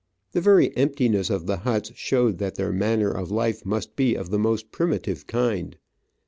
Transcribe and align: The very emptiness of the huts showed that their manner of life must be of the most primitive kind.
The 0.31 0.41
very 0.41 0.75
emptiness 0.75 1.29
of 1.29 1.45
the 1.45 1.57
huts 1.57 1.91
showed 1.95 2.39
that 2.39 2.55
their 2.55 2.71
manner 2.73 3.11
of 3.11 3.29
life 3.29 3.63
must 3.67 3.95
be 3.95 4.15
of 4.15 4.31
the 4.31 4.39
most 4.39 4.71
primitive 4.71 5.27
kind. 5.27 5.77